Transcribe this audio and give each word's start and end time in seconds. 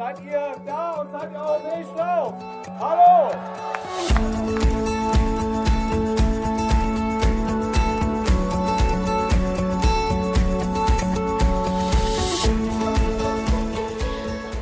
Seid 0.00 0.16
ihr 0.24 0.56
da 0.64 0.92
und 0.92 1.10
seid 1.12 1.30
ihr 1.30 1.42
auch 1.42 1.76
nicht 1.76 1.94
drauf? 1.94 2.32
Hallo! 2.80 3.30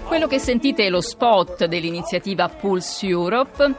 Quello 0.08 0.26
che 0.26 0.40
sentite 0.40 0.86
è 0.86 0.90
lo 0.90 1.00
spot 1.00 1.66
dell'iniziativa 1.66 2.48
Pulse 2.48 3.06
Europe 3.06 3.74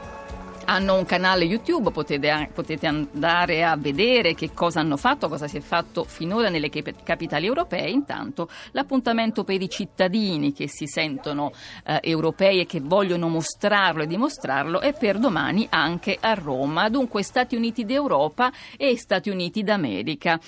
hanno 0.69 0.95
un 0.95 1.05
canale 1.05 1.45
YouTube, 1.45 1.89
potete, 1.89 2.49
potete, 2.53 2.85
andare 2.85 3.63
a 3.63 3.75
vedere 3.75 4.35
che 4.35 4.53
cosa 4.53 4.79
hanno 4.79 4.97
fatto, 4.97 5.27
cosa 5.27 5.47
si 5.47 5.57
è 5.57 5.61
fatto 5.61 6.03
finora 6.03 6.49
nelle 6.49 6.69
capitali 6.69 7.47
europee. 7.47 7.89
Intanto 7.89 8.47
l'appuntamento 8.71 9.43
per 9.43 9.61
i 9.61 9.69
cittadini 9.69 10.53
che 10.53 10.69
si 10.69 10.85
sentono 10.85 11.51
eh, 11.85 11.99
europei 12.03 12.59
e 12.59 12.65
che 12.67 12.81
vogliono 12.81 13.29
mostrarlo 13.29 14.03
e 14.03 14.07
dimostrarlo 14.07 14.79
è 14.79 14.93
per 14.93 15.17
domani 15.17 15.65
anche 15.71 16.15
a 16.19 16.35
Roma. 16.35 16.87
Dunque 16.89 17.23
Stati 17.23 17.55
Uniti 17.55 17.83
d'Europa 17.83 18.51
e 18.77 18.95
Stati 18.95 19.31
Uniti 19.31 19.63
d'America. 19.63 20.39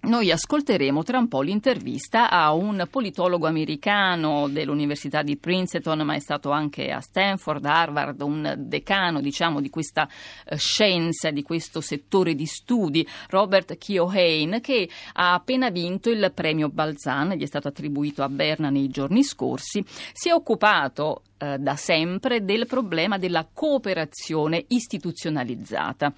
Noi 0.00 0.30
ascolteremo 0.30 1.02
tra 1.02 1.18
un 1.18 1.26
po' 1.26 1.42
l'intervista 1.42 2.30
a 2.30 2.52
un 2.52 2.86
politologo 2.88 3.48
americano 3.48 4.48
dell'Università 4.48 5.22
di 5.22 5.36
Princeton, 5.36 6.00
ma 6.02 6.14
è 6.14 6.20
stato 6.20 6.50
anche 6.50 6.90
a 6.90 7.00
Stanford, 7.00 7.64
Harvard, 7.64 8.22
un 8.22 8.54
decano 8.56 9.20
diciamo, 9.20 9.60
di 9.60 9.68
questa 9.68 10.08
eh, 10.46 10.56
scienza, 10.56 11.30
di 11.30 11.42
questo 11.42 11.80
settore 11.80 12.34
di 12.34 12.46
studi, 12.46 13.06
Robert 13.28 13.76
Keohane, 13.76 14.60
che 14.60 14.88
ha 15.14 15.34
appena 15.34 15.68
vinto 15.68 16.10
il 16.10 16.30
premio 16.32 16.68
Balzan, 16.68 17.32
gli 17.32 17.42
è 17.42 17.46
stato 17.46 17.68
attribuito 17.68 18.22
a 18.22 18.28
Berna 18.28 18.70
nei 18.70 18.88
giorni 18.88 19.24
scorsi. 19.24 19.84
Si 20.12 20.28
è 20.28 20.32
occupato 20.32 21.22
eh, 21.38 21.58
da 21.58 21.74
sempre 21.74 22.44
del 22.44 22.66
problema 22.66 23.18
della 23.18 23.46
cooperazione 23.52 24.64
istituzionalizzata 24.68 26.12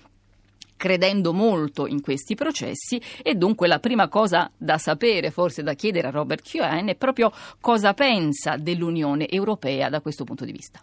credendo 0.80 1.34
molto 1.34 1.86
in 1.86 2.00
questi 2.00 2.34
processi 2.34 2.98
e 3.22 3.34
dunque 3.34 3.68
la 3.68 3.80
prima 3.80 4.08
cosa 4.08 4.50
da 4.56 4.78
sapere, 4.78 5.30
forse 5.30 5.62
da 5.62 5.74
chiedere 5.74 6.06
a 6.06 6.10
Robert 6.10 6.42
Keohane, 6.42 6.92
è 6.92 6.96
proprio 6.96 7.30
cosa 7.60 7.92
pensa 7.92 8.56
dell'Unione 8.56 9.28
Europea 9.28 9.90
da 9.90 10.00
questo 10.00 10.24
punto 10.24 10.46
di 10.46 10.52
vista. 10.52 10.82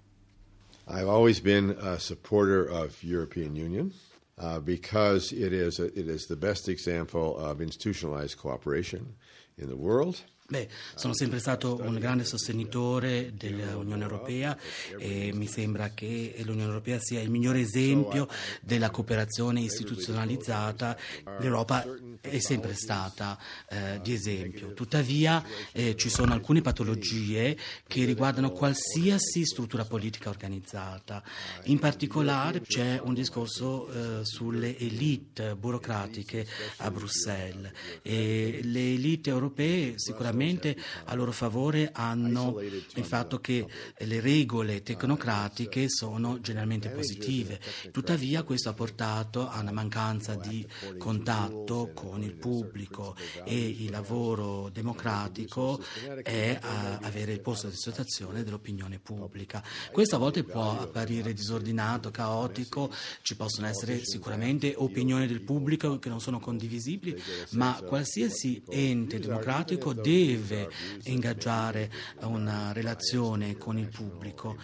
I've 0.88 1.10
always 1.10 1.42
been 1.42 1.76
a 1.82 1.98
supporter 1.98 2.70
of 2.70 3.02
European 3.02 3.56
Union. 3.56 3.92
Uh, 4.40 4.60
because 4.60 5.32
it 5.32 5.52
is, 5.52 5.80
a, 5.80 5.86
it 5.98 6.08
is 6.08 6.28
the 6.28 6.36
best 6.36 6.70
example 6.70 7.36
of 7.40 7.60
institutionalized 7.60 8.38
cooperation 8.38 9.16
in 9.58 9.68
the 9.68 9.76
world. 9.76 10.22
Beh, 10.50 10.70
sono 10.96 11.14
sempre 11.14 11.40
stato 11.40 11.78
un 11.82 12.00
grande 12.00 12.24
sostenitore 12.24 13.34
dell'Unione 13.36 14.02
Europea 14.02 14.58
e 14.98 15.32
mi 15.34 15.46
sembra 15.46 15.90
che 15.90 16.36
l'Unione 16.46 16.70
Europea 16.70 17.00
sia 17.02 17.20
il 17.20 17.30
migliore 17.30 17.60
esempio 17.60 18.30
della 18.62 18.90
cooperazione 18.90 19.60
istituzionalizzata. 19.60 20.96
L'Europa 21.42 21.84
è 22.22 22.40
sempre 22.40 22.76
stata 22.76 23.38
eh, 23.68 24.00
di 24.02 24.14
esempio. 24.14 24.72
Tuttavia 24.72 25.44
eh, 25.74 25.98
ci 25.98 26.08
sono 26.08 26.32
alcune 26.32 26.62
patologie 26.62 27.58
che 27.86 28.06
riguardano 28.06 28.52
qualsiasi 28.52 29.46
struttura 29.46 29.84
politica 29.84 30.30
organizzata. 30.30 31.22
In 31.64 31.80
particolare 31.80 32.62
c'è 32.62 33.02
un 33.04 33.14
discorso 33.14 33.90
eh, 33.90 34.24
sulle 34.24 34.78
elite 34.78 35.58
burocratiche 35.58 36.48
a 36.78 36.90
Bruxelles 36.90 37.70
e 38.02 38.62
le 38.64 38.94
elite 38.94 39.30
europee 39.30 39.96
sicuramente 39.98 40.36
sicuramente 40.38 40.76
a 41.06 41.16
loro 41.16 41.32
favore 41.32 41.90
hanno 41.94 42.60
il 42.60 43.04
fatto 43.04 43.40
che 43.40 43.66
le 43.98 44.20
regole 44.20 44.84
tecnocratiche 44.84 45.90
sono 45.90 46.40
generalmente 46.40 46.90
positive. 46.90 47.60
Tuttavia 47.92 48.44
questo 48.44 48.70
ha 48.70 48.74
portato 48.74 49.50
a 49.50 49.60
una 49.62 49.72
mancanza 49.72 50.36
di 50.36 50.66
contatto 50.98 51.92
con 51.94 52.22
il 52.22 52.36
pubblico 52.36 53.16
e 53.44 53.58
il 53.58 53.90
lavoro 53.90 54.70
democratico 54.70 55.82
è 56.22 56.60
avere 57.02 57.34
il 57.34 57.42
posto 57.42 57.68
di 57.68 57.76
situazione 57.76 58.44
dell'opinione 58.44 59.00
pubblica. 59.00 59.64
Questo 59.92 60.16
a 60.16 60.20
volte 60.20 60.44
può 60.44 60.80
apparire 60.80 61.34
disordinato, 61.34 62.12
caotico, 62.12 62.92
ci 63.22 63.36
possono 63.36 63.68
essere 63.68 64.02
sicuramente 64.04 64.74
opinioni 64.76 65.26
del 65.26 65.42
pubblico 65.42 65.98
che 65.98 66.10
non 66.10 66.22
sono 66.22 66.40
condivisibili, 66.40 67.20
ma 67.52 67.82
qualsiasi 67.86 68.62
ente 68.70 69.20
democratico 69.20 69.94
deve 69.94 70.27
deve 70.28 70.70
ingaggiare 71.04 71.90
una 72.22 72.74
relazione 72.74 73.58
con 73.58 73.78
il 73.78 73.88
pubblico, 73.88 74.58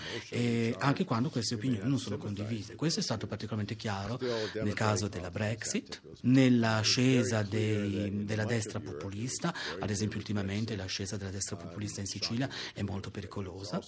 anche 0.78 1.06
quando 1.06 1.30
queste 1.30 1.56
opinioni 1.56 1.88
non 1.88 2.00
sono 2.00 2.18
condivise. 2.18 2.76
Questo 2.76 3.00
è 3.00 3.04
stato 3.04 3.28
particolarmente 3.28 3.76
chiaro 3.76 4.20
nel 4.62 4.74
caso 4.74 5.08
della 5.08 5.30
Brexit, 5.30 6.02
nell'ascesa 6.22 7.44
dei, 7.44 8.26
della 8.26 8.46
destra 8.46 8.80
populista, 8.80 9.54
ad 9.80 9.90
esempio 9.90 10.18
ultimamente 10.18 10.76
l'ascesa 10.76 11.16
della 11.18 11.32
destra 11.32 11.56
populista 11.56 12.02
in 12.02 12.08
Sicilia 12.08 12.50
è 12.74 12.82
molto 12.82 13.10
pericolosa. 13.10 13.82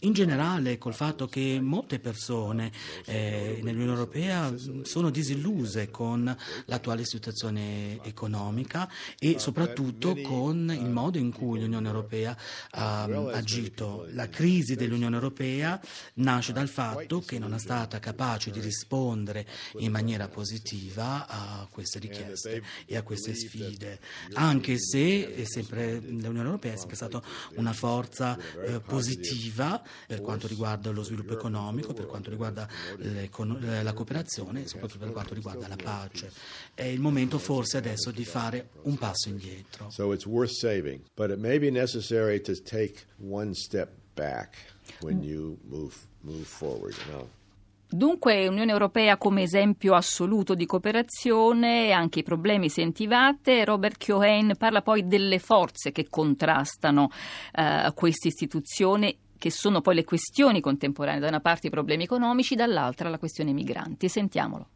In 0.00 0.12
generale 0.12 0.78
col 0.78 0.94
fatto 0.94 1.26
che 1.26 1.58
molte 1.60 1.98
persone 1.98 2.70
eh, 3.06 3.60
nell'Unione 3.62 3.92
Europea 3.92 4.54
sono 4.82 5.10
disilluse 5.10 5.90
con 5.90 6.34
l'attuale 6.66 7.04
situazione 7.04 8.02
economica 8.02 8.88
e 9.18 9.38
soprattutto 9.38 10.16
con 10.20 10.70
il 10.70 10.90
modo 10.90 11.07
modo 11.08 11.18
in 11.18 11.32
cui 11.32 11.60
l'Unione 11.60 11.88
Europea 11.88 12.36
ha 12.70 13.04
agito. 13.32 14.06
La 14.12 14.28
crisi 14.28 14.76
dell'Unione 14.76 15.14
Europea 15.14 15.80
nasce 16.14 16.52
dal 16.52 16.68
fatto 16.68 17.20
che 17.20 17.38
non 17.38 17.54
è 17.54 17.58
stata 17.58 17.98
capace 17.98 18.50
di 18.50 18.60
rispondere 18.60 19.46
in 19.78 19.90
maniera 19.90 20.28
positiva 20.28 21.26
a 21.26 21.66
queste 21.70 21.98
richieste 21.98 22.62
e 22.84 22.96
a 22.96 23.02
queste 23.02 23.34
sfide, 23.34 23.98
anche 24.34 24.78
se 24.78 25.44
sempre, 25.46 26.00
l'Unione 26.00 26.44
Europea 26.44 26.74
è 26.74 26.76
sempre 26.76 26.96
stata 26.96 27.22
una 27.56 27.72
forza 27.72 28.38
eh, 28.64 28.80
positiva 28.80 29.82
per 30.06 30.20
quanto 30.20 30.46
riguarda 30.46 30.90
lo 30.90 31.02
sviluppo 31.02 31.32
economico, 31.32 31.94
per 31.94 32.06
quanto 32.06 32.30
riguarda 32.30 32.68
la 32.98 33.92
cooperazione 33.94 34.64
e 34.64 34.68
soprattutto 34.68 35.04
per 35.04 35.12
quanto 35.12 35.34
riguarda 35.34 35.68
la 35.68 35.76
pace. 35.76 36.30
È 36.74 36.84
il 36.84 37.00
momento 37.00 37.38
forse 37.38 37.78
adesso 37.78 38.10
di 38.10 38.24
fare 38.24 38.70
un 38.82 38.98
passo 38.98 39.28
indietro. 39.28 39.90
So 39.90 40.12
it's 40.12 40.26
worth 40.26 40.50
saving 40.50 40.97
but 41.14 41.30
it 41.30 41.38
may 41.38 41.58
be 41.58 41.70
necessary 41.70 42.40
to 42.40 42.54
take 42.54 43.06
one 43.18 43.54
step 43.54 43.90
back 44.14 44.56
when 45.00 45.22
you 45.22 45.58
move, 45.68 45.94
move 46.22 46.44
forward. 46.44 46.94
You 47.06 47.12
know? 47.12 47.28
Dunque 47.90 48.46
Unione 48.46 48.70
Europea 48.70 49.16
come 49.16 49.42
esempio 49.42 49.94
assoluto 49.94 50.54
di 50.54 50.66
cooperazione 50.66 51.90
anche 51.90 52.18
i 52.18 52.22
problemi 52.22 52.68
sentivate. 52.68 53.64
Robert 53.64 53.96
Keohane 53.96 54.56
parla 54.56 54.82
poi 54.82 55.06
delle 55.06 55.38
forze 55.38 55.90
che 55.90 56.06
contrastano 56.10 57.08
uh, 57.54 57.94
questa 57.94 58.28
istituzione 58.28 59.16
che 59.38 59.50
sono 59.50 59.80
poi 59.80 59.94
le 59.94 60.04
questioni 60.04 60.60
contemporanee, 60.60 61.20
da 61.20 61.28
una 61.28 61.40
parte 61.40 61.68
i 61.68 61.70
problemi 61.70 62.02
economici, 62.02 62.54
dall'altra 62.54 63.08
la 63.08 63.18
questione 63.18 63.52
migranti. 63.52 64.08
Sentiamolo. 64.08 64.68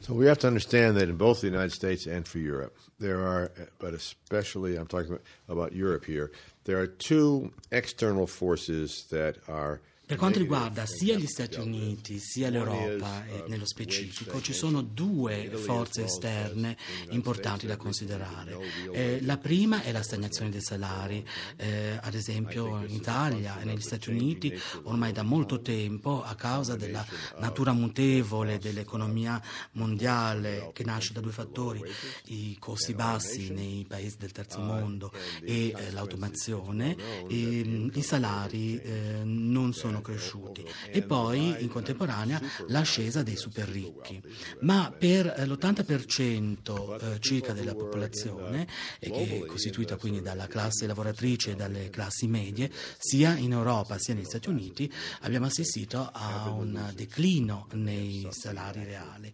So 0.00 0.14
we 0.14 0.26
have 0.26 0.38
to 0.38 0.46
understand 0.46 0.96
that 0.96 1.08
in 1.08 1.16
both 1.16 1.40
the 1.40 1.48
United 1.48 1.72
States 1.72 2.06
and 2.06 2.26
for 2.26 2.38
Europe, 2.38 2.76
there 3.00 3.20
are, 3.26 3.50
but 3.78 3.94
especially 3.94 4.76
I'm 4.76 4.86
talking 4.86 5.08
about, 5.08 5.22
about 5.48 5.72
Europe 5.72 6.04
here, 6.04 6.30
there 6.64 6.78
are 6.78 6.86
two 6.86 7.52
external 7.72 8.26
forces 8.26 9.06
that 9.10 9.38
are 9.48 9.80
Per 10.08 10.16
quanto 10.16 10.38
riguarda 10.38 10.86
sia 10.86 11.18
gli 11.18 11.26
Stati 11.26 11.58
Uniti 11.58 12.18
sia 12.18 12.48
l'Europa 12.48 13.26
e 13.26 13.44
nello 13.48 13.66
specifico, 13.66 14.40
ci 14.40 14.54
sono 14.54 14.80
due 14.80 15.50
forze 15.50 16.04
esterne 16.04 16.78
importanti 17.10 17.66
da 17.66 17.76
considerare. 17.76 18.56
Eh, 18.90 19.18
la 19.20 19.36
prima 19.36 19.82
è 19.82 19.92
la 19.92 20.02
stagnazione 20.02 20.50
dei 20.50 20.62
salari, 20.62 21.22
eh, 21.56 21.98
ad 22.00 22.14
esempio 22.14 22.82
in 22.86 22.94
Italia 22.94 23.60
e 23.60 23.66
negli 23.66 23.82
Stati 23.82 24.08
Uniti 24.08 24.58
ormai 24.84 25.12
da 25.12 25.22
molto 25.22 25.60
tempo 25.60 26.22
a 26.22 26.34
causa 26.34 26.74
della 26.74 27.04
natura 27.38 27.74
mutevole 27.74 28.56
dell'economia 28.56 29.38
mondiale 29.72 30.70
che 30.72 30.84
nasce 30.84 31.12
da 31.12 31.20
due 31.20 31.32
fattori, 31.32 31.82
i 32.28 32.56
costi 32.58 32.94
bassi 32.94 33.50
nei 33.50 33.84
paesi 33.86 34.16
del 34.16 34.32
terzo 34.32 34.60
mondo 34.60 35.12
e 35.42 35.68
eh, 35.68 35.90
l'automazione, 35.90 36.96
i 37.28 38.00
salari 38.00 38.80
eh, 38.80 39.20
non 39.22 39.74
sono 39.74 39.96
sono 39.98 40.00
cresciuti 40.00 40.64
e 40.90 41.02
poi 41.02 41.62
in 41.62 41.68
contemporanea 41.68 42.40
l'ascesa 42.68 43.22
dei 43.22 43.36
super 43.36 43.68
ricchi. 43.68 44.20
Ma 44.60 44.94
per 44.96 45.26
l'80% 45.26 47.14
eh, 47.14 47.20
circa 47.20 47.52
della 47.52 47.74
popolazione, 47.74 48.66
che 48.98 49.42
è 49.42 49.46
costituita 49.46 49.96
quindi 49.96 50.20
dalla 50.20 50.46
classe 50.46 50.86
lavoratrice 50.86 51.52
e 51.52 51.54
dalle 51.54 51.90
classi 51.90 52.26
medie, 52.26 52.70
sia 52.98 53.36
in 53.36 53.52
Europa 53.52 53.98
sia 53.98 54.14
negli 54.14 54.24
Stati 54.24 54.48
Uniti, 54.48 54.90
abbiamo 55.20 55.46
assistito 55.46 56.08
a 56.12 56.50
un 56.50 56.92
declino 56.94 57.66
nei 57.72 58.26
salari 58.30 58.84
reali 58.84 59.32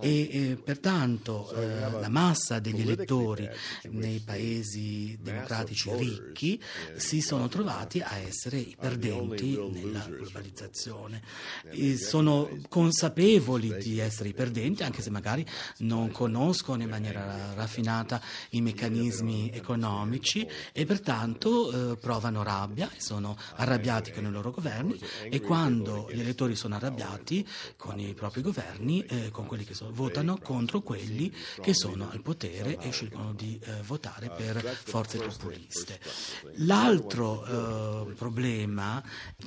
e 0.00 0.28
eh, 0.30 0.56
pertanto 0.62 1.52
eh, 1.52 1.78
la 1.78 2.08
massa 2.08 2.58
degli 2.58 2.80
elettori 2.80 3.48
nei 3.90 4.20
paesi 4.20 5.16
democratici 5.20 5.90
ricchi 5.94 6.62
si 6.96 7.20
sono 7.20 7.48
trovati 7.48 8.00
a 8.00 8.16
essere 8.16 8.58
i 8.58 8.76
perdenti 8.78 9.56
nella 9.70 10.05
globalizzazione. 10.08 11.22
E 11.70 11.96
sono 11.96 12.48
consapevoli 12.68 13.76
di 13.76 13.98
essere 13.98 14.28
i 14.28 14.32
perdenti 14.32 14.82
anche 14.82 15.02
se 15.02 15.10
magari 15.10 15.46
non 15.78 16.10
conoscono 16.10 16.82
in 16.82 16.88
maniera 16.88 17.54
raffinata 17.54 18.20
i 18.50 18.60
meccanismi 18.60 19.50
economici 19.52 20.46
e 20.72 20.84
pertanto 20.84 21.92
eh, 21.92 21.96
provano 21.96 22.42
rabbia 22.42 22.90
e 22.94 23.00
sono 23.00 23.36
arrabbiati 23.56 24.12
con 24.12 24.24
i 24.24 24.30
loro 24.30 24.50
governi 24.50 24.98
e 25.28 25.40
quando 25.40 26.08
gli 26.10 26.20
elettori 26.20 26.54
sono 26.54 26.76
arrabbiati 26.76 27.46
con 27.76 27.98
i 27.98 28.14
propri 28.14 28.42
governi, 28.42 29.04
eh, 29.04 29.30
con 29.30 29.46
quelli 29.46 29.64
che 29.64 29.74
sono, 29.74 29.90
votano 29.92 30.38
contro 30.42 30.80
quelli 30.80 31.32
che 31.60 31.74
sono 31.74 32.10
al 32.10 32.22
potere 32.22 32.78
e 32.78 32.90
scelgono 32.90 33.32
di 33.32 33.58
eh, 33.62 33.82
votare 33.82 34.30
per 34.30 34.62
forze 34.84 35.18
populiste. 35.18 35.98
L'altro 36.56 37.44
eh, 37.44 38.14
problema 38.14 39.02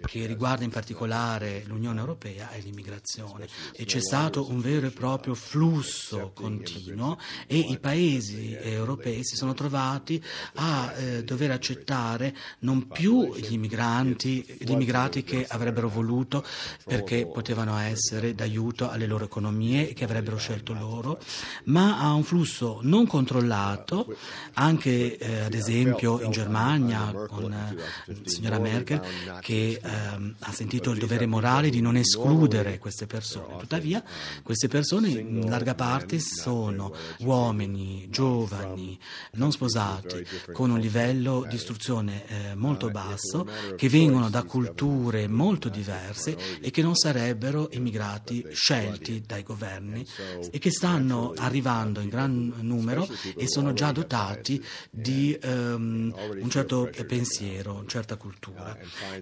che 0.05 0.25
riguarda 0.25 0.48
in 0.63 0.69
particolare 0.69 1.63
l'Unione 1.65 1.99
Europea 1.99 2.49
è 2.49 2.59
l'immigrazione 2.61 3.47
e 3.73 3.85
c'è 3.85 4.01
stato 4.01 4.49
un 4.49 4.59
vero 4.59 4.87
e 4.87 4.91
proprio 4.91 5.35
flusso 5.35 6.31
continuo 6.33 7.17
e 7.47 7.57
i 7.57 7.77
paesi 7.79 8.55
europei 8.55 9.23
si 9.23 9.35
sono 9.35 9.53
trovati 9.53 10.21
a 10.55 10.93
eh, 10.93 11.23
dover 11.23 11.51
accettare 11.51 12.35
non 12.59 12.87
più 12.87 13.35
gli 13.35 13.53
immigranti, 13.53 14.43
gli 14.59 14.71
immigrati 14.71 15.23
che 15.23 15.45
avrebbero 15.47 15.89
voluto 15.89 16.43
perché 16.85 17.27
potevano 17.27 17.77
essere 17.77 18.33
d'aiuto 18.33 18.89
alle 18.89 19.05
loro 19.05 19.25
economie 19.25 19.89
e 19.89 19.93
che 19.93 20.03
avrebbero 20.03 20.37
scelto 20.37 20.73
loro, 20.73 21.19
ma 21.65 21.99
a 21.99 22.13
un 22.13 22.23
flusso 22.23 22.79
non 22.83 23.05
controllato, 23.07 24.15
anche 24.53 25.17
eh, 25.17 25.39
ad 25.41 25.53
esempio 25.53 26.21
in 26.21 26.31
Germania 26.31 27.11
con 27.27 27.51
eh, 27.51 28.15
signora 28.25 28.59
Merkel 28.59 29.01
che 29.41 29.79
ehm, 29.81 30.35
ha 30.41 30.51
sentito 30.53 30.91
il 30.91 30.99
dovere 30.99 31.25
morale 31.25 31.69
di 31.69 31.81
non 31.81 31.95
escludere 31.95 32.77
queste 32.77 33.05
persone. 33.05 33.57
Tuttavia 33.57 34.03
queste 34.43 34.67
persone 34.67 35.09
in 35.09 35.49
larga 35.49 35.75
parte 35.75 36.19
sono 36.19 36.93
uomini, 37.19 38.07
giovani, 38.09 38.97
non 39.33 39.51
sposati, 39.51 40.25
con 40.53 40.69
un 40.69 40.79
livello 40.79 41.45
di 41.47 41.55
istruzione 41.55 42.25
eh, 42.27 42.55
molto 42.55 42.89
basso, 42.89 43.47
che 43.75 43.89
vengono 43.89 44.29
da 44.29 44.43
culture 44.43 45.27
molto 45.27 45.69
diverse 45.69 46.37
e 46.61 46.71
che 46.71 46.81
non 46.81 46.95
sarebbero 46.95 47.69
immigrati 47.71 48.45
scelti 48.51 49.23
dai 49.25 49.43
governi 49.43 50.05
e 50.51 50.57
che 50.59 50.71
stanno 50.71 51.33
arrivando 51.35 51.99
in 51.99 52.09
gran 52.09 52.53
numero 52.61 53.07
e 53.35 53.47
sono 53.47 53.73
già 53.73 53.91
dotati 53.91 54.63
di 54.89 55.37
um, 55.43 56.13
un 56.39 56.49
certo 56.49 56.89
pensiero, 57.07 57.73
una 57.73 57.87
certa 57.87 58.15
cultura. 58.15 58.77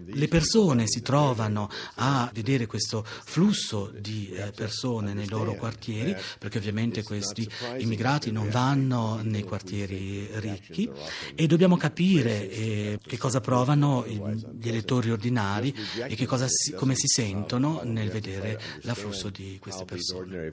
Le 0.05 0.27
persone 0.27 0.87
si 0.87 1.01
trovano 1.07 1.69
a 1.95 2.29
vedere 2.33 2.65
questo 2.65 3.01
flusso 3.05 3.93
di 3.97 4.29
eh, 4.31 4.51
persone 4.51 5.13
nei 5.13 5.29
loro 5.29 5.55
quartieri, 5.55 6.13
perché 6.37 6.57
ovviamente 6.57 7.01
questi 7.01 7.49
immigrati 7.77 8.29
non 8.29 8.49
vanno 8.49 9.21
nei 9.23 9.43
quartieri 9.43 10.27
ricchi 10.33 10.91
e 11.33 11.47
dobbiamo 11.47 11.77
capire 11.77 12.49
eh, 12.49 12.99
che 13.01 13.17
cosa 13.17 13.39
provano 13.39 14.05
gli 14.05 14.67
elettori 14.67 15.09
ordinari 15.09 15.73
e 15.95 16.15
si, 16.47 16.73
come 16.73 16.95
si 16.95 17.07
sentono 17.07 17.79
nel 17.85 18.09
vedere 18.09 18.59
l'afflusso 18.81 19.29
di 19.29 19.57
queste 19.61 19.85
persone. 19.85 20.51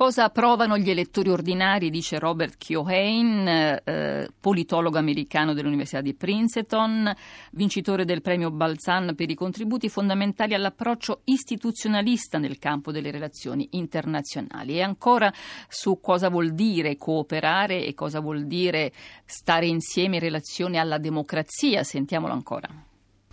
Cosa 0.00 0.30
provano 0.30 0.78
gli 0.78 0.88
elettori 0.88 1.28
ordinari, 1.28 1.90
dice 1.90 2.18
Robert 2.18 2.56
Keohane, 2.56 3.82
eh, 3.84 4.30
politologo 4.40 4.96
americano 4.96 5.52
dell'Università 5.52 6.00
di 6.00 6.14
Princeton, 6.14 7.14
vincitore 7.52 8.06
del 8.06 8.22
premio 8.22 8.50
Balzan 8.50 9.14
per 9.14 9.28
i 9.28 9.34
contributi 9.34 9.90
fondamentali 9.90 10.54
all'approccio 10.54 11.20
istituzionalista 11.24 12.38
nel 12.38 12.58
campo 12.58 12.92
delle 12.92 13.10
relazioni 13.10 13.68
internazionali. 13.72 14.76
E 14.76 14.80
ancora 14.80 15.30
su 15.68 16.00
cosa 16.00 16.30
vuol 16.30 16.54
dire 16.54 16.96
cooperare 16.96 17.84
e 17.84 17.92
cosa 17.92 18.20
vuol 18.20 18.46
dire 18.46 18.94
stare 19.26 19.66
insieme 19.66 20.14
in 20.14 20.22
relazione 20.22 20.78
alla 20.78 20.96
democrazia. 20.96 21.84
Sentiamolo 21.84 22.32
ancora. 22.32 22.70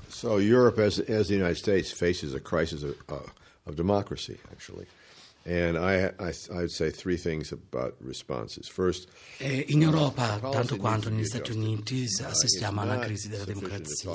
So 0.10 0.38
Europe 0.38 0.84
as, 0.84 1.02
as 1.08 1.28
the 1.28 1.36
United 1.36 1.56
States 1.56 1.94
faces 1.94 2.34
a 2.34 2.42
crisis 2.42 2.82
of, 2.82 2.98
uh, 3.08 3.14
of 3.64 3.76
democracy, 3.76 4.38
actually. 4.52 4.86
Eh, 9.38 9.64
in 9.70 9.82
Europa, 9.82 10.40
tanto 10.52 10.76
quanto 10.76 11.10
negli 11.10 11.24
Stati 11.24 11.54
Uniti, 11.54 12.06
assistiamo 12.22 12.82
a 12.82 12.84
una 12.84 13.00
crisi 13.00 13.30
della 13.30 13.46
democrazia. 13.46 14.12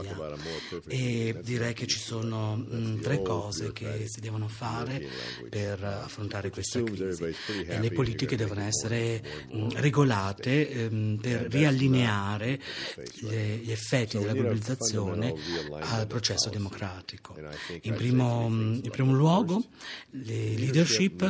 e 0.89 1.35
direi 1.43 1.73
che 1.73 1.87
ci 1.87 1.99
sono 1.99 2.57
mh, 2.57 3.01
tre 3.01 3.23
cose 3.23 3.73
che 3.73 4.05
si 4.09 4.21
devono 4.21 4.47
fare 4.47 5.09
per 5.49 5.83
affrontare 5.83 6.51
questa 6.51 6.83
crisi. 6.83 7.35
E 7.67 7.79
le 7.81 7.91
politiche 7.93 8.37
devono 8.37 8.61
essere 8.61 9.23
mh, 9.51 9.69
regolate 9.77 10.91
mh, 10.91 11.17
per 11.17 11.47
riallineare 11.51 12.61
le, 13.21 13.57
gli 13.57 13.71
effetti 13.71 14.19
della 14.19 14.35
globalizzazione 14.35 15.33
al 15.81 16.07
processo 16.07 16.51
democratico. 16.51 17.35
In 17.83 17.95
primo, 17.95 18.49
in 18.49 18.91
primo 18.91 19.15
luogo, 19.15 19.65
le 20.11 20.57
leadership 20.57 21.21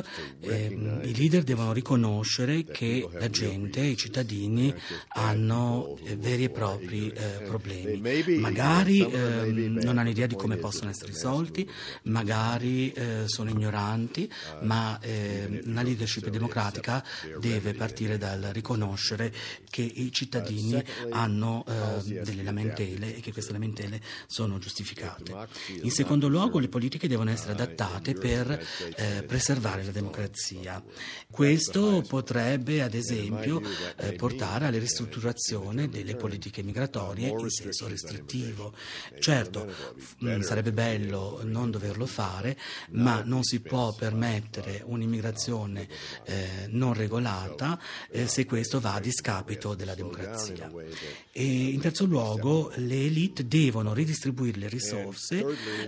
eh, 0.41 1.01
i 1.03 1.17
leader 1.17 1.43
devono 1.43 1.73
riconoscere 1.73 2.65
che 2.65 3.09
la 3.13 3.29
gente, 3.29 3.81
i 3.81 3.97
cittadini 3.97 4.75
hanno 5.09 5.99
eh, 6.05 6.17
veri 6.17 6.45
e 6.45 6.51
propri 6.51 7.09
eh, 7.09 7.45
problemi. 7.47 8.39
Magari 8.39 9.01
ehm, 9.01 9.79
non 9.83 9.99
hanno 9.99 10.11
idea 10.11 10.27
di 10.27 10.35
come 10.35 10.57
possono 10.57 10.91
essere 10.91 11.13
risolti, 11.13 11.69
magari 12.05 12.93
eh, 12.93 13.23
sono 13.27 13.51
ignoranti, 13.51 14.31
ma 14.63 14.99
ehm, 15.01 15.63
una 15.65 15.83
leadership 15.83 16.29
democratica 16.29 17.05
deve 17.39 17.75
partire 17.75 18.19
dal 18.19 18.51
riconoscere 18.53 19.33
che 19.69 19.83
i 19.83 20.11
cittadini 20.13 20.83
hanno 21.11 21.65
ehm, 21.67 22.23
delle 22.23 22.43
lamentele 22.43 23.17
e 23.17 23.21
che 23.21 23.33
queste 23.33 23.53
lamentele 23.53 24.01
sono 24.27 24.59
giustificate. 24.59 25.35
In 25.83 25.91
secondo 25.91 26.29
luogo, 26.29 26.59
le 26.59 26.69
politiche 26.69 27.09
devono 27.09 27.31
essere 27.31 27.53
adattate 27.53 28.15
per 28.15 28.51
eh, 28.97 29.23
preservare 29.73 29.85
la 29.85 29.91
democrazia. 29.91 30.83
Questo 31.31 32.05
potrebbe, 32.07 32.83
ad 32.83 32.95
esempio, 32.95 33.63
eh, 33.97 34.13
portare 34.13 34.67
alla 34.67 34.79
ristrutturazione 34.79 35.89
delle 35.89 36.17
politiche 36.17 36.63
migratorie 36.63 37.29
in 37.29 37.51
senso 37.51 37.89
restrittivo. 37.89 38.75
Certo, 39.19 39.73
mm, 40.25 40.41
sarebbe 40.41 40.73
bello 40.73 41.41
non 41.45 41.71
doverlo 41.71 42.07
fare, 42.07 42.59
ma 42.91 43.23
non 43.25 43.43
si 43.43 43.61
può 43.61 43.95
permettere 43.95 44.83
un'immigrazione 44.85 45.89
eh, 46.25 46.67
non 46.69 46.93
regolata 46.93 47.81
eh, 48.11 48.27
se 48.27 48.45
questo 48.45 48.81
va 48.81 48.95
a 48.95 49.01
discapito 49.01 49.75
della 49.75 49.95
democrazia. 49.95 50.71
E 51.33 51.45
in 51.45 51.81
terzo 51.81 52.05
luogo, 52.05 52.71
le 52.77 53.05
elite 53.05 53.47
devono 53.47 53.95
ridistribuire 53.95 54.59
le 54.59 54.69
risorse 54.69 55.45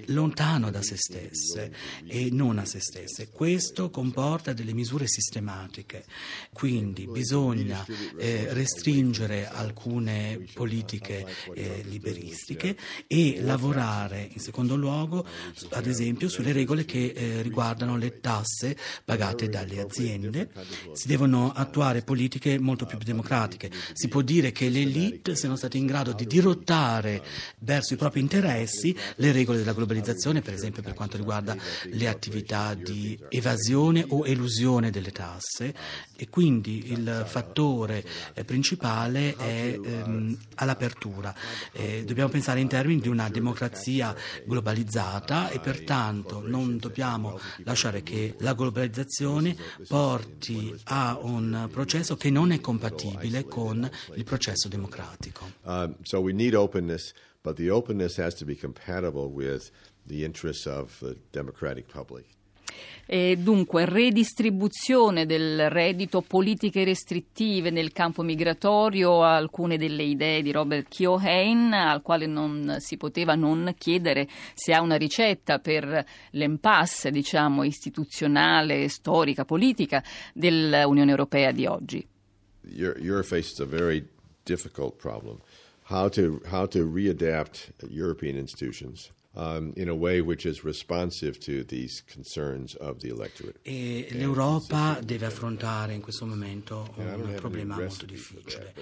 lontano 0.07 0.71
da 0.71 0.83
se 0.83 0.97
stesse 0.97 1.73
e 2.07 2.29
non 2.31 2.59
a 2.59 2.65
se 2.65 2.81
stesse. 2.81 3.29
Questo 3.31 3.74
questo 3.75 3.91
comporta 3.91 4.53
delle 4.53 4.73
misure 4.73 5.09
sistematiche, 5.09 6.05
quindi 6.53 7.09
bisogna 7.09 7.85
eh, 8.17 8.47
restringere 8.53 9.49
alcune 9.49 10.47
politiche 10.55 11.27
eh, 11.53 11.83
liberistiche 11.89 12.77
e 13.09 13.41
lavorare 13.43 14.29
in 14.33 14.39
secondo 14.39 14.77
luogo, 14.77 15.27
ad 15.71 15.87
esempio, 15.87 16.29
sulle 16.29 16.53
regole 16.53 16.85
che 16.85 17.13
eh, 17.17 17.43
riguardano 17.43 17.97
le 17.97 18.21
tasse 18.21 18.77
pagate 19.05 19.49
dalle 19.49 19.81
aziende. 19.81 20.51
Si 20.93 21.09
devono 21.09 21.53
attuare 21.53 22.03
politiche 22.03 22.61
molto 22.61 22.87
più 22.87 22.99
democratiche. 22.99 23.73
Si 23.93 24.07
può 24.07 24.21
dire 24.21 24.53
che 24.53 24.69
le 24.69 24.83
elite 24.83 25.35
siano 25.35 25.57
state 25.57 25.79
in 25.79 25.87
grado 25.87 26.13
di 26.13 26.27
dirottare 26.27 27.23
verso 27.59 27.95
i 27.95 27.97
propri 27.97 28.21
interessi 28.21 28.97
le 29.17 29.33
regole 29.33 29.59
della 29.59 29.73
globalizzazione, 29.73 30.43
per 30.43 30.55
esempio 30.55 30.83
per 30.83 30.95
quanto 30.95 31.17
riguarda 31.17 31.57
le 31.91 32.09
attività 32.09 32.75
di 32.75 33.19
evasione 33.31 33.63
evasione 33.65 34.05
o 34.09 34.27
elusione 34.27 34.91
delle 34.91 35.11
tasse 35.11 35.75
e 36.17 36.29
quindi 36.29 36.93
il 36.93 37.25
fattore 37.27 38.05
eh, 38.35 38.45
principale 38.45 39.35
è 39.37 39.79
ehm, 39.83 40.37
all'apertura. 40.57 41.35
Eh, 41.73 42.05
dobbiamo 42.05 42.29
pensare 42.29 42.61
in 42.61 42.69
termini 42.69 43.01
di 43.01 43.09
una 43.09 43.29
democrazia 43.31 44.15
globalizzata 44.45 45.49
e 45.49 45.61
pertanto 45.61 46.47
non 46.47 46.77
dobbiamo 46.77 47.39
lasciare 47.65 48.03
che 48.03 48.35
la 48.41 48.55
globalizzazione 48.55 49.57
porti 49.89 50.75
a 50.85 51.19
un 51.21 51.69
processo 51.71 52.17
che 52.17 52.31
non 52.31 52.53
è 52.53 52.61
compatibile 52.61 53.45
con 53.45 53.89
il 54.15 54.25
processo 54.25 54.69
democratico. 54.69 55.53
Uh, 55.63 55.95
so 56.03 56.21
we 56.21 56.33
need 56.33 56.55
openness, 56.55 57.15
but 57.43 57.57
the 57.57 57.71
openness 57.71 58.19
has 58.19 58.35
to 58.35 58.45
be 58.45 58.55
compatible 58.55 59.31
with 59.33 59.71
the 60.07 60.25
interests 60.25 60.67
of 60.67 60.99
the 61.01 61.17
democratic 61.33 61.87
public. 61.87 62.34
E 63.07 63.37
dunque, 63.37 63.85
redistribuzione 63.85 65.27
del 65.27 65.69
reddito, 65.69 66.23
politiche 66.23 66.85
restrittive 66.85 67.71
nel 67.71 67.93
campo 67.93 68.23
migratorio, 68.23 69.23
alcune 69.23 69.77
delle 69.77 70.05
idee 70.05 70.41
di 70.41 70.51
Robert 70.51 70.89
Keohane, 70.89 71.77
al 71.77 72.01
quale 72.01 72.27
non 72.27 72.77
si 72.79 72.97
poteva 72.97 73.35
non 73.35 73.75
chiedere 73.77 74.27
se 74.55 74.73
ha 74.73 74.81
una 74.81 74.97
ricetta 74.97 75.59
per 75.59 76.05
l'impasse, 76.31 77.11
diciamo, 77.11 77.63
istituzionale, 77.63 78.89
storica, 78.89 79.45
politica 79.45 80.03
dell'Unione 80.33 81.11
Europea 81.11 81.53
di 81.53 81.67
oggi. 81.67 82.07
Europe 82.67 83.25
faces 83.27 83.61
a 83.61 83.67
very 83.67 84.09
difficult 84.45 84.97
problem. 84.97 85.39
How 85.89 86.09
to, 86.09 86.41
how 86.51 86.67
to 86.69 86.91
readapt 86.91 87.75
um, 89.35 89.73
in 89.77 89.89
a 89.89 89.95
way 89.95 90.21
which 90.21 90.45
is 90.45 90.65
responsive 90.65 91.39
to 91.41 91.65
these 91.65 92.03
concerns 92.13 92.75
of 92.77 92.99
the 92.99 93.09
electorate. 93.09 93.59
E 93.63 94.09
l'Europa 94.13 94.99
deve 95.03 95.27
affrontare 95.27 95.95
in 95.95 96.01
questo 96.01 96.27
momento 96.27 96.93
un 96.97 97.35
problema 97.37 97.77
molto 97.77 98.07
difficile 98.07 98.75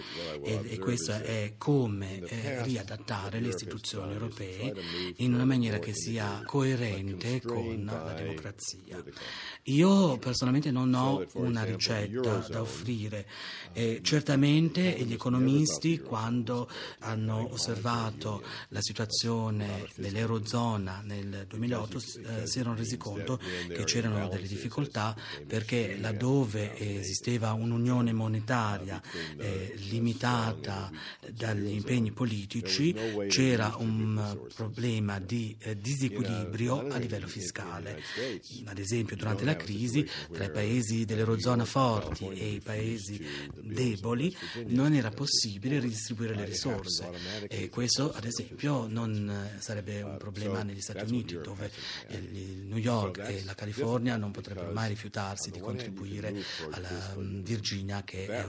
e, 0.42 0.60
e 0.64 0.78
questo 0.78 1.12
è 1.12 1.54
come 1.58 2.20
eh, 2.20 2.62
riadattare 2.62 3.40
le 3.40 3.48
istituzioni 3.48 4.12
europee 4.12 4.74
in 5.16 5.34
una 5.34 5.44
maniera 5.44 5.78
che 5.78 5.94
sia 5.94 6.42
coerente 6.44 7.40
con 7.40 7.84
la 7.84 8.14
democrazia. 8.14 9.02
Io 9.64 10.18
personalmente 10.18 10.70
non 10.70 10.92
ho 10.94 11.24
una 11.34 11.64
ricetta 11.64 12.38
da 12.48 12.60
offrire. 12.60 13.26
Eh, 13.72 14.00
certamente 14.02 14.82
gli 14.82 15.12
economisti 15.12 16.00
quando 16.00 16.68
hanno 17.00 17.48
osservato 17.52 18.42
la 18.68 18.80
situazione 18.80 19.88
dell'eurozona 20.42 20.82
Eurozona 20.82 21.02
nel 21.04 21.46
2008 21.48 21.96
eh, 21.96 22.46
si 22.46 22.58
erano 22.58 22.76
resi 22.76 22.96
conto 22.96 23.38
che 23.68 23.84
c'erano 23.84 24.28
delle 24.28 24.46
difficoltà 24.46 25.16
perché 25.46 25.96
laddove 25.98 26.78
esisteva 26.78 27.52
un'unione 27.52 28.12
monetaria 28.12 29.00
eh, 29.38 29.74
limitata 29.88 30.90
dagli 31.30 31.72
impegni 31.72 32.10
politici 32.10 32.94
c'era 33.28 33.74
un 33.78 34.38
problema 34.54 35.18
di 35.18 35.56
eh, 35.60 35.78
disequilibrio 35.78 36.88
a 36.88 36.96
livello 36.98 37.26
fiscale. 37.26 38.02
Ad 38.66 38.78
esempio 38.78 39.16
durante 39.16 39.44
la 39.44 39.56
crisi 39.56 40.08
tra 40.32 40.44
i 40.44 40.50
paesi 40.50 41.04
dell'Eurozona 41.04 41.64
forti 41.64 42.28
e 42.28 42.54
i 42.54 42.60
paesi 42.60 43.24
deboli 43.60 44.34
non 44.66 44.92
era 44.92 45.10
possibile 45.10 45.78
ridistribuire 45.78 46.34
le 46.34 46.44
risorse 46.44 47.10
e 47.48 47.68
questo 47.68 48.12
ad 48.12 48.24
esempio 48.24 48.86
non 48.86 49.28
eh, 49.28 49.60
sarebbe 49.60 50.02
un 50.02 50.16
problema 50.16 50.31
problema 50.32 50.62
negli 50.62 50.80
Stati 50.80 51.04
Uniti, 51.04 51.38
dove 51.40 51.70
New 52.66 52.78
York 52.78 53.18
e 53.18 53.42
la 53.44 53.54
California 53.54 54.16
non 54.16 54.30
potrebbero 54.30 54.72
mai 54.72 54.88
rifiutarsi 54.88 55.50
di 55.50 55.60
contribuire 55.60 56.34
alla 56.70 57.14
Virginia, 57.16 58.02
che 58.04 58.26
è 58.26 58.44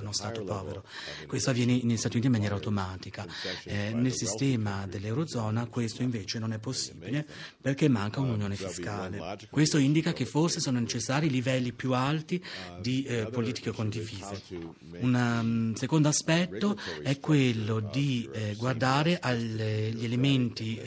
uno 0.00 0.12
Stato 0.12 0.42
povero. 0.44 0.84
Questo 1.26 1.50
avviene 1.50 1.80
negli 1.82 1.96
Stati 1.96 2.16
Uniti 2.16 2.26
in 2.26 2.32
maniera 2.32 2.54
automatica. 2.54 3.26
Eh, 3.64 3.92
nel 3.92 4.14
sistema 4.14 4.86
dell'Eurozona 4.86 5.66
questo 5.66 6.02
invece 6.02 6.38
non 6.38 6.52
è 6.52 6.58
possibile 6.58 7.26
perché 7.60 7.88
manca 7.88 8.20
un'unione 8.20 8.56
fiscale. 8.56 9.38
Questo 9.50 9.78
indica 9.78 10.12
che 10.12 10.24
forse 10.24 10.60
sono 10.60 10.78
necessari 10.80 11.30
livelli 11.30 11.72
più 11.72 11.92
alti 11.92 12.42
di 12.80 13.04
eh, 13.04 13.26
politiche 13.30 13.72
condivise. 13.72 14.42
Un 15.00 15.74
secondo 15.76 16.08
aspetto 16.08 16.78
è 17.02 17.18
quello 17.20 17.80
di 17.80 18.28
eh, 18.32 18.54
guardare 18.56 19.18
agli 19.18 20.04
elementi 20.04 20.80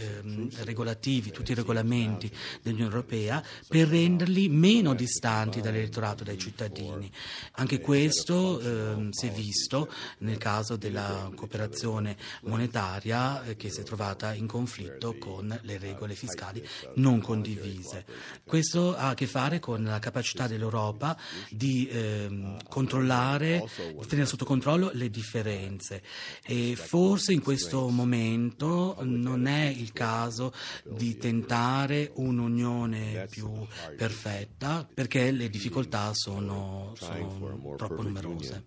regolativi, 0.64 1.32
tutti 1.32 1.52
i 1.52 1.56
regolamenti 1.56 2.32
dell'Unione 2.62 2.92
Europea 2.92 3.44
per 3.68 3.88
renderli 3.88 4.50
meno 4.50 4.94
distanti 4.94 5.62
dall'elettorato, 5.62 6.24
dai 6.24 6.38
cittadini. 6.38 7.12
Anche 7.54 7.80
questo 7.80 8.60
eh, 8.60 9.08
si 9.12 9.28
è 9.28 9.32
visto 9.32 9.92
nel 10.20 10.38
caso 10.38 10.76
della 10.76 11.32
cooperazione 11.36 12.18
monetaria 12.44 13.44
eh, 13.44 13.56
che 13.56 13.70
si 13.70 13.82
è 13.82 13.84
trovata 13.84 14.34
in 14.34 14.48
conflitto 14.48 15.18
con 15.18 15.58
le 15.62 15.78
regole 15.78 16.14
fiscali 16.16 16.66
non 16.96 17.22
condivise. 17.22 18.06
Questo 18.44 18.96
ha 18.96 19.10
a 19.10 19.14
che 19.14 19.28
fare 19.28 19.60
con 19.60 19.84
la 19.84 20.00
capacità 20.00 20.48
dell'Europa 20.48 21.18
di 21.50 21.88
eh, 21.88 22.58
controllare, 22.68 23.66
di 23.98 24.06
tenere 24.08 24.28
sotto 24.28 24.46
controllo 24.46 24.92
le 24.94 25.10
differenze 25.10 26.02
e 26.44 26.76
forse 26.76 27.34
in 27.34 27.42
questo 27.42 27.88
momento 27.90 28.98
non 29.02 29.48
è 29.48 29.66
il 29.66 29.92
caso 29.94 30.29
caso 30.30 30.54
di 30.84 31.18
tentare 31.18 32.12
un'unione 32.16 33.28
più 33.30 33.52
perfetta 33.98 34.88
perché 34.92 35.32
le 35.32 35.50
difficoltà 35.50 36.12
sono, 36.14 36.94
sono 36.96 37.76
troppo 37.76 38.04
numerose. 38.04 38.66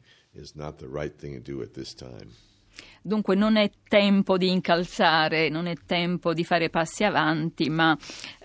Dunque 3.05 3.35
non 3.35 3.57
è 3.57 3.69
tempo 3.89 4.39
di 4.39 4.49
incalzare, 4.49 5.49
non 5.49 5.67
è 5.67 5.75
tempo 5.85 6.33
di 6.33 6.45
fare 6.45 6.71
passi 6.71 7.03
avanti, 7.03 7.69
ma 7.69 7.97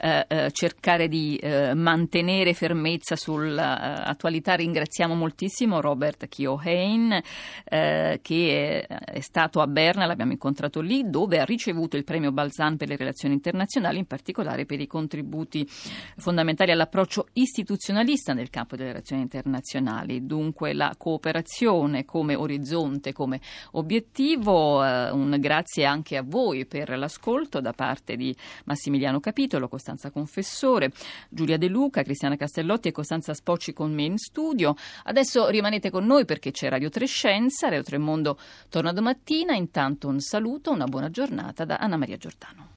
eh, 0.01 0.25
eh 0.27 0.51
cercare 0.51 1.07
di 1.07 1.38
eh, 1.38 1.75
mantenere 1.75 2.55
fermezza 2.55 3.15
sull'attualità. 3.15 4.55
Ringraziamo 4.55 5.13
moltissimo 5.13 5.79
Robert 5.79 6.27
Keohane, 6.27 7.24
eh, 7.65 8.19
che 8.24 8.86
è, 8.88 8.96
è, 9.03 9.19
stato 9.19 9.62
a 9.62 9.67
Berna, 9.67 10.07
l'abbiamo 10.07 10.31
incontrato 10.31 10.81
lì, 10.81 11.07
dove 11.07 11.39
ha 11.39 11.46
ricevuto 11.46 11.96
il 11.96 12.03
premio 12.03 12.31
Balzan 12.31 12.77
per 12.77 12.88
le 12.88 12.96
relazioni 12.96 13.36
internazionali, 13.36 14.00
in 14.00 14.07
particolare 14.07 14.65
per 14.65 14.81
i 14.81 14.88
contributi 14.88 15.67
fondamentali 16.17 16.72
all'approccio 16.72 17.27
istituzionalista 17.34 18.34
nel 18.34 18.50
campo 18.50 18.75
delle 18.75 18.89
relazioni 18.89 19.22
internazionali. 19.22 20.25
Dunque 20.25 20.74
la 20.74 20.96
cooperazione 20.98 22.05
come 22.05 22.34
orizzonte, 22.34 23.13
come 23.13 23.39
obiettivo 23.74 24.15
nuovo, 24.26 24.84
eh, 24.84 25.12
un 25.12 25.36
grazie 25.40 25.86
anche 25.86 26.18
a 26.18 26.24
voi 26.26 26.66
per 26.66 26.98
l'ascolto 26.98 27.60
da 27.60 27.74
parte 27.74 28.16
di 28.16 28.36
Massimiliano 28.66 29.20
Capitolo, 29.20 29.68
Costanza 29.68 30.12
Confessore, 30.12 30.92
Giulia 31.30 31.58
De 31.58 31.68
Luca, 31.68 32.04
Cristiana 32.04 32.36
Castellotti 32.36 32.88
e 32.88 32.92
Costanza 32.92 33.34
Spocci 33.34 33.74
con 33.74 33.94
me 33.94 34.04
in 34.04 34.18
studio. 34.18 34.76
Adesso 35.04 35.50
rimanete 35.50 35.90
con 35.90 36.06
noi 36.06 36.26
perché 36.26 36.52
c'è 36.52 36.70
Radio 36.70 36.90
Trescenza, 36.90 37.70
Radio 37.70 37.84
Tremondo 37.84 38.38
torna 38.70 38.94
domattina. 38.94 39.54
Intanto 39.54 40.08
un 40.08 40.20
saluto, 40.20 40.72
una 40.72 40.86
buona 40.86 41.10
giornata 41.10 41.66
da 41.66 41.78
Anna 41.78 41.98
Maria 41.98 42.18
Giordano. 42.18 42.76